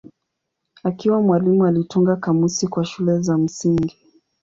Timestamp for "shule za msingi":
2.85-3.97